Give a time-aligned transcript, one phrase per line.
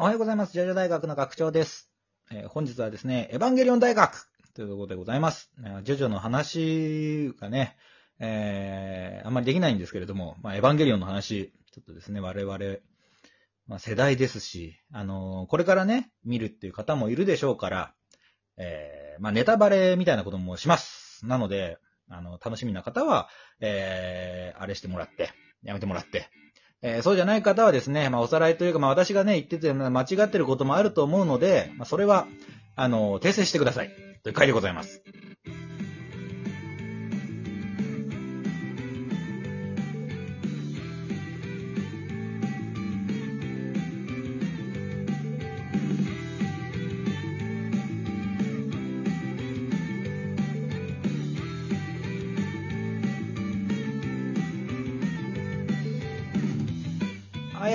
[0.00, 0.54] おはようございます。
[0.54, 1.90] ジョジョ大学の学長です。
[2.30, 5.50] えー本日はですね、エヴァンゲリオン大学というとことでございます。
[5.62, 7.76] えージョジョの話がね、
[8.18, 12.58] えーあんまりできないんですけれども、まあ、エヴァンゲリオンの話、ちょっとですね、我々、
[13.66, 17.94] まあ、世代ですし、あのーこれからね、見るっていう方もいるでしょうから、
[18.56, 21.26] えーまあ、ネタバレみたいなこともします。
[21.26, 21.76] なので、
[22.08, 23.28] あの、楽しみな方は、
[23.60, 25.28] えーあれしてもらって、
[25.62, 26.30] やめてもらって、
[26.82, 32.26] えーそうじゃない方はですね、まあ、おさらいというか、まあ、私がね、言ってて、間違ってることもあると思うので、まあ、それは、
[32.76, 33.90] あの、訂正してください。
[34.22, 35.02] という回でございます。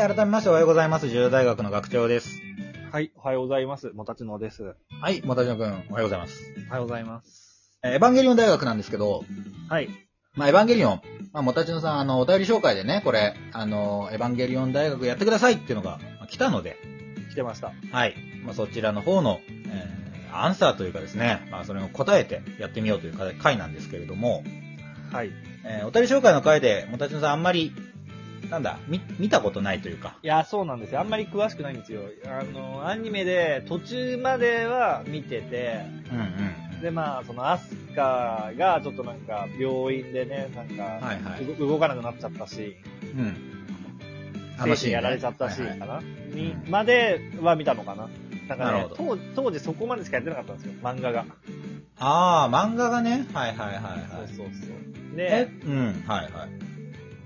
[0.05, 1.09] はい、改めましておはようございます。
[1.09, 2.39] 重要大学の学長です。
[2.91, 3.89] はい、おはようございます。
[3.89, 4.75] もたちのです。
[5.01, 6.43] はい、もたじのくん、おはようございます。
[6.69, 7.71] おはようございます。
[7.81, 9.25] えーエヴァンゲリオン大学なんですけど、
[9.67, 9.89] はい。
[10.35, 11.01] まあ、エヴァンゲリオン、
[11.33, 16.77] まあ、もたちのさん、あの、お便り紹介でね、これ、あの、エヴァンゲリオン大学やってくださいっていうのがまあ来たので、
[17.31, 17.71] 来てました。
[17.91, 18.13] はい。
[18.43, 20.05] まあ、そちらの方の、えー
[20.37, 24.43] アンサーというかですね、まあ、それを答えてやってみようという回なんですけれども、
[25.11, 25.31] はい。
[25.65, 27.71] えーお便り紹介の回で、もたちのさんあんまり、
[28.49, 30.99] なんだ、見、見たことないというか、いや、そうなんですよ。
[30.99, 32.01] あんまり詳しくないんですよ。
[32.25, 36.21] あの、アニメで途中までは見てて、うんう
[36.77, 36.81] ん。
[36.81, 41.45] で、まあ、そのアスカがちょっとなんか病院でね、なんか、はいはい。
[41.45, 42.75] 動動かなくなっちゃったし、
[43.17, 43.55] うん。
[44.63, 46.01] 精神やられちゃったし、はいはいかな、
[46.33, 48.07] にうんまでは見たのかな。
[48.47, 51.25] なんかねなるほど当、当時そこまでしかやってなかったんですよ、漫画が。
[51.97, 54.27] ああ、漫画がね、はいはいはいはい。
[54.27, 54.75] そうそうそう。
[55.17, 55.49] え？
[55.63, 56.74] で、、うん、はいはい。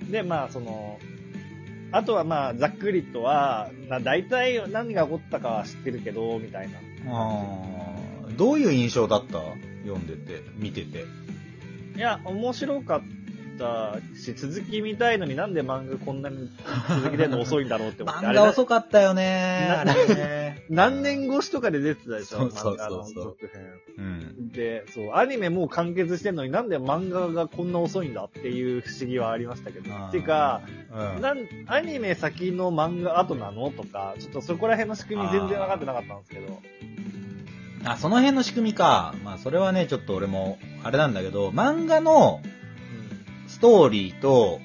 [0.10, 1.00] で、まあ、その、
[1.92, 6.78] あとはまあ、ざっくりとは、な大体何が起こったかは知ってるけど、みたいな。
[7.12, 7.40] あ
[8.28, 9.40] あ、どういう印象だった？
[9.84, 11.06] 読んでて、見てて。
[11.96, 13.02] いや、面白かっ
[13.60, 16.50] たし、続き見たいのになんで漫画こんなに
[16.88, 18.26] 続き出るの遅いんだろうって思って。
[18.26, 20.66] 漫画遅かったよねなあれね。
[20.70, 23.62] 何年越しとかで出てたでしょ、そうそうそうそう続編。
[23.98, 24.52] うん。
[24.52, 29.90] で、そう、アニメもう完結してんのになんで漫画がこんな遅いんだっていう不思議はありましたけど。
[30.12, 30.62] てか、
[31.16, 31.22] うん。
[31.22, 36.62] なん、アニメ先の漫画後なのとか、ちょっとそこら辺の仕組み全然分かってなかったんですけど。
[37.86, 39.16] あ、その辺の仕組みか。
[39.24, 42.42] まあ、それはね、ちょっと俺も、あれなんだけど、漫画の
[43.50, 44.62] ストーリーと、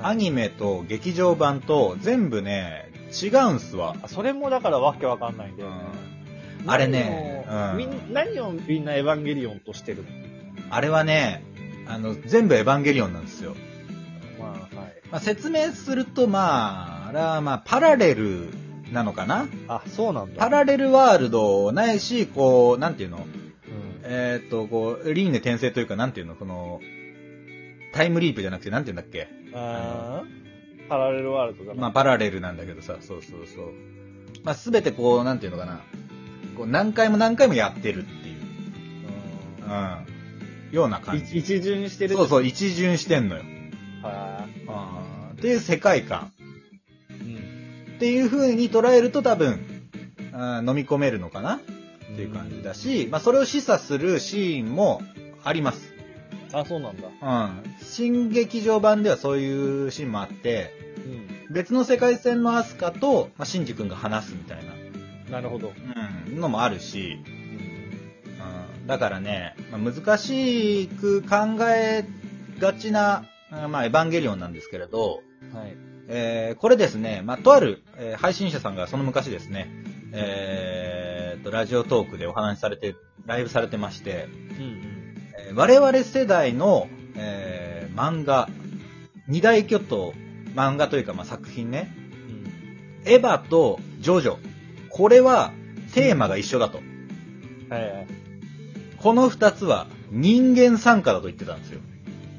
[0.00, 3.96] アニメと劇場版と、全部ね、違うんすわ。
[4.02, 5.64] あそれもだからわけわかんないんで。
[5.64, 5.70] うん
[6.68, 10.08] あれねうん何をみん何をみんなエヴァンゲリオンとしてるの？
[10.68, 11.44] あれはね、
[11.86, 13.54] あの、全部エヴァンゲリオンなんですよ。
[14.40, 14.94] まあ、はい。
[15.12, 18.48] まあ、説明すると、まあ、あれはまあ、パラレル
[18.90, 19.46] なのかな？
[19.68, 20.40] あ、そうなんだ。
[20.40, 23.18] パラレルワールドないし、こう、なんていうの？
[23.18, 23.24] うん。
[24.02, 26.34] えーっと、こう、輪廻転生というか、なんていうの？
[26.34, 26.80] この、
[27.96, 29.28] タイムリープじゃなくて、なんていうんだっけ？
[29.54, 31.80] あーパラレルワールドだな。
[31.80, 33.72] まあ、パラレルなんだけどさ、そうそうそう。
[34.44, 35.80] まあ、すべてこう、なんていうのかな。
[36.56, 38.36] こう、何回も何回もやってるっていう、
[39.64, 41.38] うんうん、ような感じ。
[41.38, 43.42] 一一巡してるそうそう、一巡してんのよ。
[44.02, 46.30] はあーっていう世界観。
[47.10, 47.14] い。
[47.14, 47.96] うん。
[47.96, 49.58] っていう風に捉えると多分、
[50.32, 51.54] あー飲み込めるのかな？
[51.56, 51.60] っ
[52.14, 55.02] ていう感じだし、まあそれを示唆するシーンも
[55.42, 55.95] あります。
[56.52, 57.08] あ、そうなんだ。
[57.08, 57.62] うん。
[57.82, 60.72] 新劇場版ではそういうシーンもあって、
[61.48, 61.54] うん。
[61.54, 64.72] 別の世界線のアスカと、まあ、シンジ君が話すみたいな、
[65.30, 65.72] なるほど。
[66.28, 67.36] うん、のもあるし、うん
[68.80, 72.04] うん、だからね、まあ、難しく考え
[72.58, 75.22] がちな、あまあ、エヴァンゲリオンなんですけれど、
[75.54, 75.76] はい。
[76.08, 79.68] えーこれですね、まあ、とある、えー配信者さんがその昔ですね、
[80.12, 82.94] えーと、ラジオトークでお話しされて、
[83.26, 84.28] ライブされてまして、
[84.58, 85.05] うんえー
[85.56, 88.50] 我々世代の、えー漫画、
[89.26, 90.12] 二大巨頭、
[90.54, 91.90] 漫画というか、まあ、作品ね、
[93.04, 93.10] うん。
[93.10, 94.36] エヴァとジョジョ。
[94.90, 95.52] これは
[95.94, 96.80] テーマが一緒だと。
[96.80, 97.72] うん。
[97.72, 98.06] はいはい。
[98.98, 101.80] この二つは人間参加だと言ってたんですよ。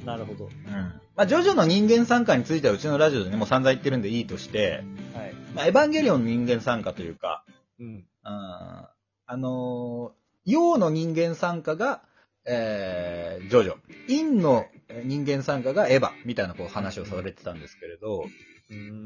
[0.05, 0.45] なるほど。
[0.45, 0.73] うん。
[1.15, 4.83] まあ、ジョジョの人間参加についてはうちのラジオでね、もう散々言ってるんでいいとして、
[5.15, 5.33] はい。
[5.55, 7.43] まあ、エヴァンゲリオンの人間参加というか、
[7.79, 7.87] うん。
[7.87, 8.91] うん、あ
[9.29, 12.01] のー、陽の人間参加が、
[12.47, 13.75] えー、ジョジョ。
[14.07, 14.67] 陰の
[15.03, 18.25] 人間参加がエヴァ、みたいなこう話をされてたんですけれど、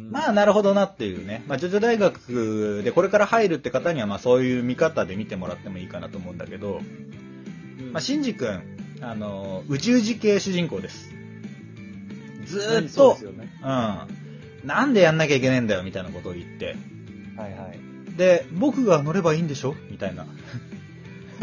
[0.10, 1.44] まあなるほどなっていうね。
[1.48, 6.82] まあジョジョ大学でこれから入るって方にはまあそういう見方で見てもらってもいいかなと思うんだけど、
[7.92, 8.62] まあシンジ君、
[9.02, 11.12] あのー、宇宙時系主人公です。
[12.46, 13.50] ずーっとね。
[13.64, 14.68] うん。
[14.68, 16.76] なんでやんなきゃいけねえんだよみたいなことを言って、
[17.38, 18.18] はいはい。
[18.18, 20.26] で、僕が乗ればいいんでしょみたいな。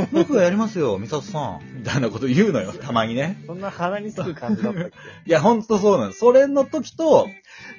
[0.12, 1.60] 僕がやりますよ、ミサトさん。
[1.78, 3.42] みたいなこと言うのよ、 たまにね。
[3.46, 4.92] そんな鼻につく感じだったっけ？
[5.26, 6.12] いや、ほんとそうなの。
[6.12, 7.28] それの時と、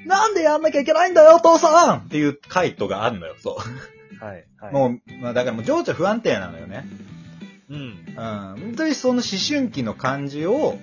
[0.05, 3.57] なんでやんなきゃいけないんだよ、お父さんっていう回答があるのよ、そ
[4.21, 4.23] う。
[4.23, 4.45] はい。
[4.59, 4.73] はい。
[4.73, 6.85] もう、まあだからもう情緒不安定なのよね。
[7.69, 7.77] うん。
[7.77, 7.95] うん。
[8.15, 10.77] 本当にその思春期の感じを、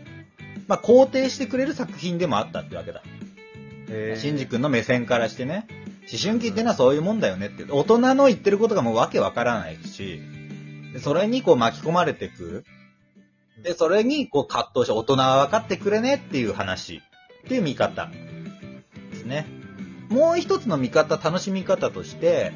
[0.69, 3.03] まあ肯定してくれる作品でもあったってわけだ。
[3.89, 5.67] えシンジ君の目線からしてね、
[6.11, 7.65] 思春期ってのはそういうもんだよねって。
[7.71, 10.21] 大人の言ってることがもうわけわからないし、
[10.93, 12.65] でそれにこう巻き込まれてく。
[13.63, 17.03] で、それにこう葛藤して大人は分かってくれねっていう話
[17.45, 18.11] っていう見方
[19.11, 19.47] ですね。
[20.11, 22.53] もう一つの見方、楽しみ方として、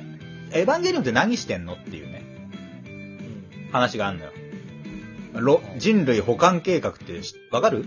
[0.53, 1.75] エヴァンゲリオンって何してんの？
[1.75, 2.23] っていうね、
[3.73, 4.33] 話があるのよ。
[5.33, 7.85] ろ人類保管計画ってしわかる？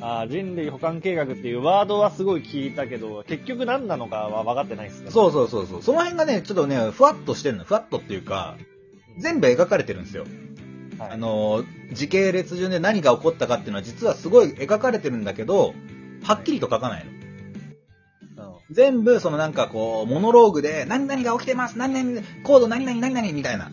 [0.00, 5.10] あー人類保管計画っていうワードはすごい聞いたけど、結局何なのかは分かってないですね。
[5.10, 5.82] そうそうそうそう。
[5.82, 7.64] その辺がね、ちょっとね、ふわっとしてるの。
[7.64, 8.56] ふわっとっていうか、
[9.18, 10.24] 全部描かれてるんですよ。
[10.98, 15.74] はい、あの、時系列順で何が起こったかっていうのは実はすごい描かれてるんだけど、
[16.22, 17.12] はっきりと書かないの。
[17.12, 17.18] うん
[18.70, 23.70] 全部、そのなんかこう、モノローグで、何々が起きてます何々、コード何々何々みたいな。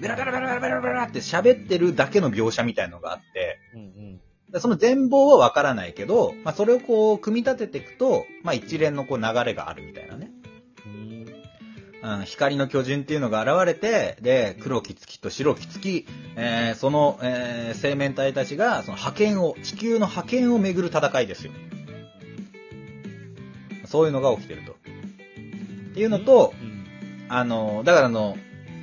[0.00, 4.20] ベラベラベラベラベラベラって喋ってるだけの描写みたいのがあって、うんうん。
[4.50, 10.13] でその全貌はわからないけど、まあそれをこう、組み立てていくと、まあ一連のこう流れがあるみたいな
[12.04, 12.10] ね。
[12.10, 16.06] うんうん、光の巨人っていうのが現れて、で、黒き月と白き月、
[16.36, 21.52] えーその、えー生命体たちが、その覇権を、地球の覇権をめぐる戦いですよ。
[23.86, 24.72] そういうのが起きてると。
[24.72, 24.74] っ
[25.94, 26.74] ていうのと、うん
[27.28, 28.36] あの、だからあの、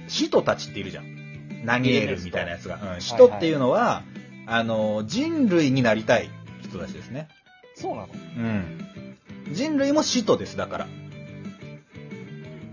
[0.08, 1.06] 使徒たちっているじゃん。
[1.64, 2.80] ナニエルみたいなやつが。
[2.94, 4.04] うん、い使徒っていうのは、
[4.48, 6.30] あの、人類になりたい
[6.64, 7.28] 人たちですね。
[7.76, 8.08] そうなの？
[8.38, 8.88] うん。
[9.52, 10.88] 人類も使徒です、だから。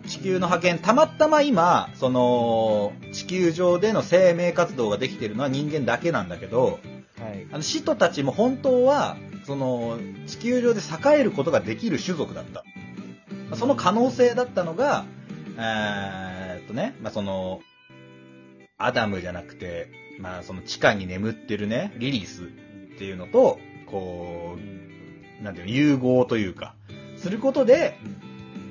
[0.08, 6.80] 地球の覇権、たまたま今、その、地球上での生命活動ができてるのは人間だけなんだけど、
[7.18, 7.46] はい。
[7.52, 9.16] あの使徒たちも本当は、
[9.46, 12.64] その、地球上で栄えることができる種族だった。
[13.50, 15.04] まあその可能性だったのが、
[15.56, 17.60] えーっとね、まあ、その、
[18.76, 19.88] アダムじゃなくて、
[20.20, 22.46] まあ、その地下に眠ってるね、リリースっ
[22.98, 24.56] ていうのと、こ
[25.40, 26.74] う、なんていうの、融合というか、
[27.16, 27.98] することで、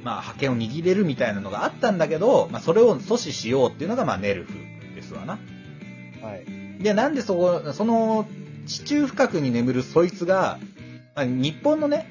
[0.07, 4.53] まあ、覇権を握れるみたいなのがあったんだけど、まあ、それを阻止しようっていうのが、まあ、ネルフ
[4.95, 5.33] ですわな。
[5.33, 6.81] はい。
[6.81, 8.25] で、なんでそこ、その、
[8.67, 10.59] 地中深くに眠るそいつが、
[11.13, 12.09] あ日本のね、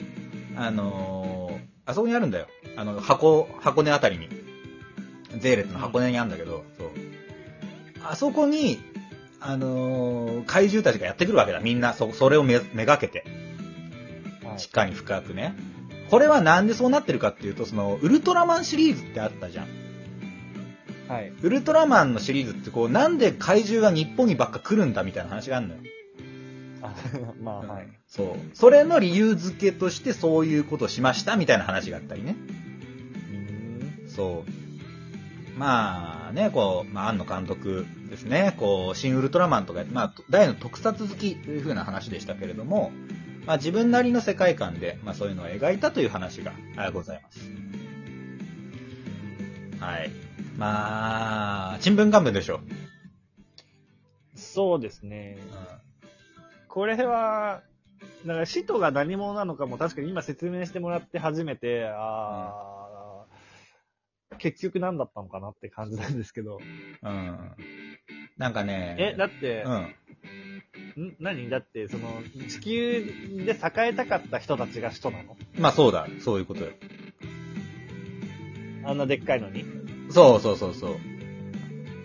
[0.56, 1.56] あのー
[1.86, 2.48] あそこにあるんだよ。
[2.76, 4.28] あの、箱、箱根あたりに。
[5.38, 6.88] ゼーレットの箱根にあるんだけど、そう。
[8.02, 8.78] あそこに、
[9.40, 11.60] あのー怪獣たちがやってくるわけだ。
[11.60, 13.24] みんな、そ、それをめ、めがけて。
[14.44, 15.54] はい地下に深くね。
[16.10, 19.66] これはなんでそうなってるかっていうと、その、ウルトラマンシリーズってあったじゃん。
[21.08, 21.32] はい。
[21.42, 25.80] ウルトラマンのシリーズってこう、なんで怪獣が日本にばっか来るんだみたいな話があるのよ。
[26.82, 26.94] あ
[27.42, 27.88] まあ、はい。
[28.06, 28.56] そう。
[28.56, 32.36] それの理由付けとしてそういうことをしましたみたいな話があったりね。
[33.32, 35.58] うんそう。
[35.58, 42.92] まあね、こう、まあ、庵野監督ですね、こう、新ウルトラマンとかまあ、大の特撮好きという風な話でしたけれども、
[43.46, 47.40] まあ自分なりの世界観で、まあそういうのを描いたという話があございます。
[49.80, 50.10] はい。
[50.56, 52.60] まあ、ちんぷんかんぷんでしょ。
[54.34, 55.38] そうですね。
[56.68, 57.62] これは、
[58.24, 63.24] だから使徒が何者なのかも確かに今説明してもらって初めて、あ
[64.30, 66.58] あ、結局何だったのかなって感じなんですけど。
[67.02, 67.10] うん。
[67.10, 67.56] うん。
[68.38, 69.94] なんかね、え、だって、うん。
[71.00, 72.08] ん何だって、その、
[72.48, 76.70] 地球で栄えたかった人たちが使徒なのまあそうだ、そういうことよ。
[78.84, 79.64] あんなでっかいのに。
[80.10, 80.98] そうそうそうそう。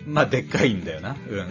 [0.06, 1.16] まあでっかいんだよな。
[1.28, 1.38] うん。
[1.38, 1.44] ま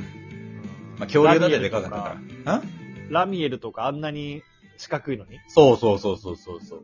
[1.01, 2.57] あ恐竜だってでかかったから。
[2.57, 2.63] ん
[3.09, 4.43] ラミエルとかあんなに
[4.77, 6.83] 四角いのにそうそうそうそうそうそう。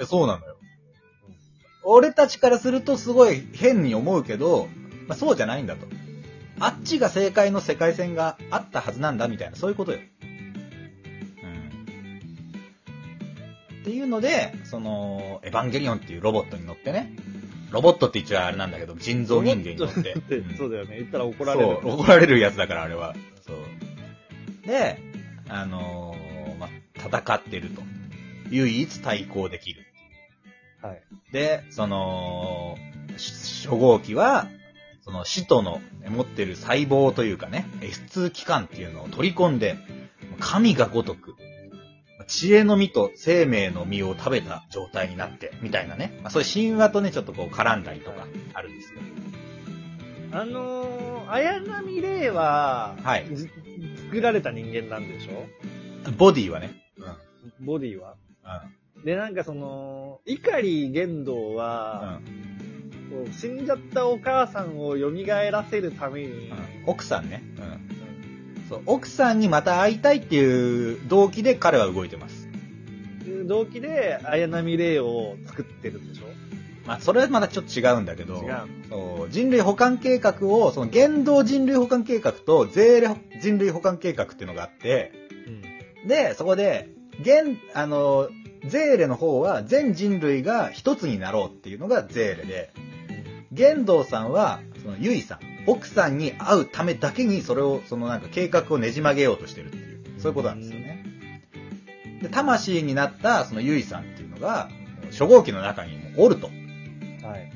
[0.00, 0.56] えそうなのよ。
[1.84, 4.68] 俺たちからするとすごい変に思うけど、
[5.08, 5.86] まあそうじゃないんだと。
[6.62, 9.98] あっちが正解の世界線があったはずなんだみたいな、そういうことよ。
[9.98, 12.20] うん。
[13.80, 17.16] っていうので、その、エヴァンゲリオンっていうロボットに乗ってね。
[17.72, 20.14] ロボットって言っちゃあれなんだけど、人造人間に乗って。
[20.14, 20.98] ってうんそうだよね。
[20.98, 21.66] 言ったら怒られる。
[21.82, 23.16] そう、怒られるやつだから、あれは。
[23.44, 23.56] そう。
[24.68, 25.00] で、
[25.48, 27.82] あのーまあ、戦ってると。
[28.50, 29.84] 唯一対抗できる。
[30.80, 31.02] はい。
[31.32, 32.76] で、その、
[33.16, 34.46] し初号機は、
[35.04, 39.76] その使徒の持ってる細胞というかね、S2 器官っていうのを取り込んで、
[40.38, 41.34] 神が如く、
[42.28, 46.18] 知恵の実と生命の実を食べた状態になって、みたいなね。
[46.22, 49.00] まあ、そういう神話とね、ちょっとこう絡んだりとかあるんですよ。
[50.32, 53.50] あのー、綾波レイは、はいじ
[54.06, 55.46] 作られた人間なんでしょ？
[56.12, 56.74] ボディはね。
[56.98, 57.66] うん。
[57.66, 58.14] ボディは？
[58.96, 59.04] うん。
[59.04, 62.20] で、なんかその、碇玄道は、
[63.12, 66.56] こう死んじゃったお母さんを蘇らせるために、うん。
[66.86, 67.42] 奥さんね。
[67.58, 68.68] うん。
[68.68, 72.48] そう、奥さんにまた会いたいっていう動機で彼は動いてます。
[73.46, 76.22] 動機で綾波レイを作ってるんでしょ？
[76.86, 78.44] まあ、それはまたちょっと違うんだけど、
[78.88, 83.08] そう人類保管計画を、その言動人類保管計画と税レ
[83.40, 85.12] 人類保管計画っていうのがあって、
[86.02, 86.08] うん。
[86.08, 86.88] で、そこで、
[87.20, 88.28] 現、あの、
[88.64, 92.72] ゼーレの方は全人類が一つになろうっていうのがゼーレで、
[93.52, 101.04] 玄道さんは、そのユイさん、奥さんに会うためだけにそれを、そのなんか計画をねじ曲げようとしてるっていう、そういうことなんですよね。
[102.22, 104.70] で、魂になったそのユイさんっていうのが、
[105.10, 106.46] 初号機の中にもおると。
[106.46, 106.52] は
[107.36, 107.52] い。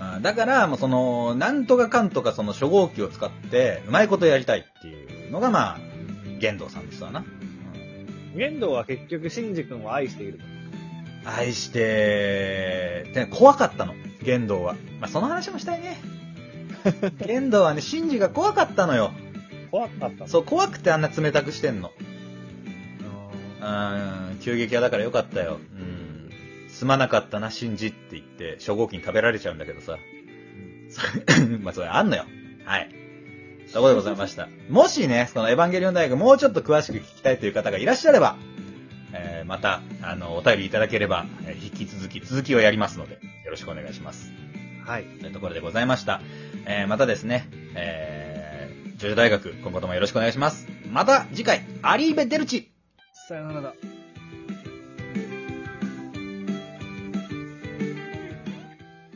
[0.00, 5.78] あだから、もうその、なんとかかんとかその初号機を使って、うまいことやりたいっていうのが、まあ、
[6.40, 7.24] 玄道さんですわな。
[8.34, 10.40] 玄道は結局、シンジ君を愛している。
[11.24, 14.74] 愛して、で怖かったの、玄道は。
[15.00, 16.00] まあ、その話もしたいね。
[17.26, 19.12] 玄道はね、シンジが怖かったのよ。
[19.70, 20.26] 怖かった。
[20.26, 21.92] そう、怖くてあんな冷たくしてんの。
[23.60, 25.58] うん、急激屋だからよかったよ。
[25.74, 26.30] うん。
[26.68, 29.98] すまなかったな、シンジって言って、初号機に食べられちゃうんだけどさ。
[30.88, 32.24] それ まあ、それあんのよ。
[32.64, 32.88] はい。
[33.68, 34.48] そこでございました。
[34.68, 38.36] もしね、そのエヴァンゲリオン大学もうちょっと詳しく聞きたいという方がいらっしゃれば、
[39.12, 43.14] えーまた、あの、お便りいただければ、えー引き続き続きをやりますので、
[43.44, 44.32] よろしくお願いします。
[44.84, 45.04] ーはい。
[45.04, 46.20] というところでございました。
[46.66, 50.66] えーまたですね、えー、ジョジョ大学、今後ともよろしくお願いします。
[50.90, 52.70] また次回、アリーベ・デルチ
[53.28, 53.74] さよならだ。